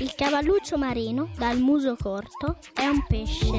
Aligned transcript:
Il 0.00 0.14
cavalluccio 0.14 0.78
marino, 0.78 1.28
dal 1.36 1.58
muso 1.58 1.94
corto, 1.94 2.56
è 2.72 2.86
un 2.86 3.04
pesce. 3.06 3.56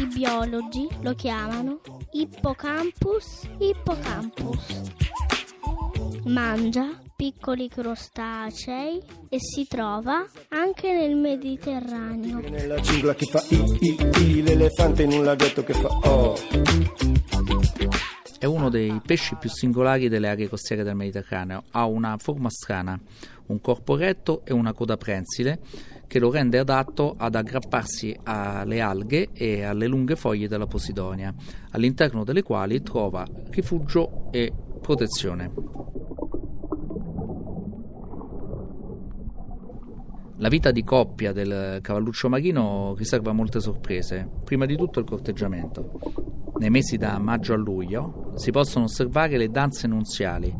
I 0.00 0.06
biologi 0.06 0.88
lo 1.02 1.14
chiamano 1.14 1.80
Hippocampus 2.12 3.42
hippocampus. 3.58 4.92
Mangia 6.24 6.98
piccoli 7.14 7.68
crostacei 7.68 9.02
e 9.28 9.36
si 9.38 9.66
trova 9.68 10.24
anche 10.48 10.90
nel 10.90 11.14
Mediterraneo. 11.14 12.40
Nella 12.48 12.80
giungla 12.80 13.14
che 13.14 13.26
fa 13.26 13.44
i, 13.50 13.78
i, 13.80 13.96
i, 14.22 14.42
l'elefante 14.42 15.02
in 15.02 15.12
un 15.12 15.24
laghetto 15.24 15.62
che 15.62 15.74
fa 15.74 15.88
oh. 15.88 17.15
Uno 18.66 18.74
dei 18.78 19.00
pesci 19.00 19.36
più 19.36 19.48
singolari 19.48 20.08
delle 20.08 20.28
aree 20.28 20.48
costiere 20.48 20.82
del 20.82 20.96
Mediterraneo. 20.96 21.62
Ha 21.70 21.86
una 21.86 22.16
forma 22.18 22.50
strana, 22.50 23.00
un 23.46 23.60
corpo 23.60 23.94
retto 23.94 24.44
e 24.44 24.52
una 24.52 24.72
coda 24.72 24.96
prensile 24.96 25.60
che 26.08 26.18
lo 26.18 26.32
rende 26.32 26.58
adatto 26.58 27.14
ad 27.16 27.36
aggrapparsi 27.36 28.18
alle 28.24 28.80
alghe 28.80 29.28
e 29.32 29.62
alle 29.62 29.86
lunghe 29.86 30.16
foglie 30.16 30.48
della 30.48 30.66
Posidonia, 30.66 31.32
all'interno 31.70 32.24
delle 32.24 32.42
quali 32.42 32.82
trova 32.82 33.24
rifugio 33.50 34.32
e 34.32 34.52
protezione. 34.80 36.05
La 40.38 40.50
vita 40.50 40.70
di 40.70 40.84
coppia 40.84 41.32
del 41.32 41.78
cavalluccio 41.80 42.28
marino 42.28 42.94
riserva 42.94 43.32
molte 43.32 43.58
sorprese, 43.58 44.28
prima 44.44 44.66
di 44.66 44.76
tutto 44.76 45.00
il 45.00 45.06
corteggiamento. 45.06 45.98
Nei 46.58 46.68
mesi 46.68 46.98
da 46.98 47.18
maggio 47.18 47.54
a 47.54 47.56
luglio 47.56 48.32
si 48.34 48.50
possono 48.50 48.84
osservare 48.84 49.38
le 49.38 49.48
danze 49.48 49.86
nunziali. 49.86 50.54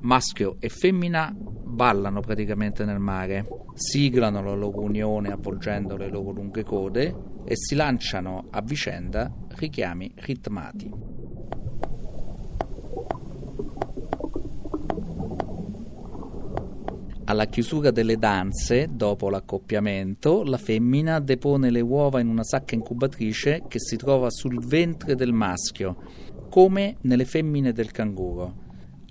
Maschio 0.00 0.56
e 0.60 0.68
femmina 0.68 1.34
ballano 1.34 2.20
praticamente 2.20 2.84
nel 2.84 2.98
mare, 2.98 3.46
siglano 3.72 4.42
la 4.42 4.54
loro 4.54 4.82
unione 4.82 5.32
avvolgendo 5.32 5.96
le 5.96 6.10
loro 6.10 6.30
lunghe 6.30 6.62
code 6.62 7.16
e 7.46 7.56
si 7.56 7.74
lanciano 7.74 8.48
a 8.50 8.60
vicenda 8.60 9.32
richiami 9.56 10.12
ritmati. 10.16 11.13
Alla 17.26 17.46
chiusura 17.46 17.90
delle 17.90 18.18
danze, 18.18 18.88
dopo 18.92 19.30
l'accoppiamento, 19.30 20.42
la 20.42 20.58
femmina 20.58 21.20
depone 21.20 21.70
le 21.70 21.80
uova 21.80 22.20
in 22.20 22.28
una 22.28 22.44
sacca 22.44 22.74
incubatrice 22.74 23.62
che 23.66 23.80
si 23.80 23.96
trova 23.96 24.28
sul 24.28 24.62
ventre 24.62 25.14
del 25.14 25.32
maschio, 25.32 25.96
come 26.50 26.96
nelle 27.00 27.24
femmine 27.24 27.72
del 27.72 27.92
canguro. 27.92 28.62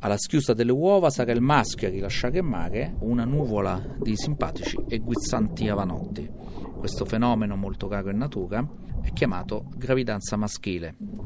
Alla 0.02 0.18
schiusa 0.18 0.54
delle 0.54 0.72
uova 0.72 1.10
sarà 1.10 1.32
il 1.32 1.42
maschio 1.42 1.88
a 1.88 1.92
rilasciare 1.92 2.38
in 2.38 2.46
mare 2.46 2.96
una 3.00 3.26
nuvola 3.26 3.82
di 4.00 4.16
simpatici 4.16 4.78
e 4.88 5.00
guizzanti 5.00 5.68
avanotti. 5.68 6.30
Questo 6.78 7.06
fenomeno 7.06 7.56
molto 7.56 7.88
raro 7.88 8.12
in 8.12 8.18
natura 8.18 8.64
è 9.02 9.12
chiamato 9.12 9.66
gravidanza 9.76 10.36
maschile 10.36 11.23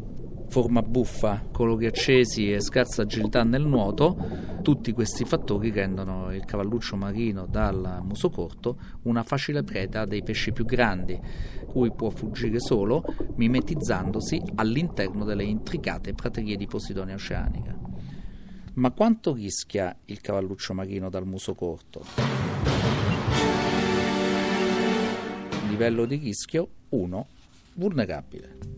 forma 0.47 0.81
buffa, 0.81 1.43
colori 1.51 1.85
accesi 1.85 2.51
e 2.51 2.61
scarsa 2.61 3.03
agilità 3.03 3.43
nel 3.43 3.65
nuoto, 3.65 4.17
tutti 4.61 4.91
questi 4.91 5.25
fattori 5.25 5.71
rendono 5.71 6.33
il 6.33 6.45
cavalluccio 6.45 6.95
marino 6.95 7.45
dal 7.45 7.99
muso 8.03 8.29
corto 8.29 8.77
una 9.03 9.23
facile 9.23 9.63
preda 9.63 10.05
dei 10.05 10.23
pesci 10.23 10.51
più 10.51 10.65
grandi, 10.65 11.19
cui 11.67 11.91
può 11.91 12.09
fuggire 12.09 12.59
solo 12.59 13.03
mimetizzandosi 13.35 14.41
all'interno 14.55 15.25
delle 15.25 15.43
intricate 15.43 16.13
praterie 16.13 16.55
di 16.55 16.65
Posidonia 16.67 17.15
oceanica. 17.15 17.77
Ma 18.75 18.91
quanto 18.91 19.33
rischia 19.33 19.95
il 20.05 20.21
cavalluccio 20.21 20.73
marino 20.73 21.09
dal 21.09 21.25
muso 21.25 21.55
corto? 21.55 22.03
Livello 25.67 26.05
di 26.05 26.15
rischio 26.15 26.69
1 26.89 27.27
vulnerabile. 27.73 28.76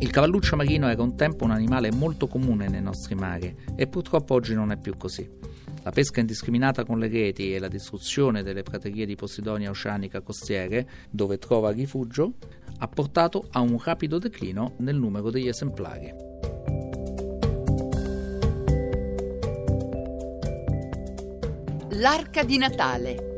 Il 0.00 0.10
cavalluccio 0.10 0.54
marino 0.54 0.88
era 0.88 1.02
un 1.02 1.16
tempo 1.16 1.42
un 1.42 1.50
animale 1.50 1.90
molto 1.90 2.28
comune 2.28 2.68
nei 2.68 2.80
nostri 2.80 3.16
mari 3.16 3.52
e 3.74 3.88
purtroppo 3.88 4.34
oggi 4.34 4.54
non 4.54 4.70
è 4.70 4.76
più 4.76 4.96
così. 4.96 5.28
La 5.82 5.90
pesca 5.90 6.20
indiscriminata 6.20 6.84
con 6.84 7.00
le 7.00 7.08
reti 7.08 7.52
e 7.52 7.58
la 7.58 7.66
distruzione 7.66 8.44
delle 8.44 8.62
praterie 8.62 9.06
di 9.06 9.16
Posidonia 9.16 9.70
oceanica 9.70 10.20
costiere, 10.20 10.88
dove 11.10 11.38
trova 11.38 11.72
rifugio, 11.72 12.34
ha 12.78 12.86
portato 12.86 13.48
a 13.50 13.60
un 13.60 13.76
rapido 13.82 14.18
declino 14.18 14.74
nel 14.78 14.94
numero 14.94 15.30
degli 15.30 15.48
esemplari. 15.48 16.14
L'arca 21.90 22.44
di 22.44 22.56
Natale. 22.56 23.36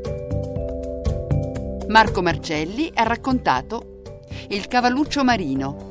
Marco 1.87 2.21
Marcelli 2.21 2.91
ha 2.93 3.01
raccontato 3.01 4.03
Il 4.49 4.67
cavalluccio 4.67 5.23
marino 5.23 5.89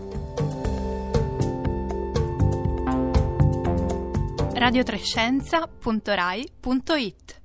radiotrescienza.rai.it 4.60 7.39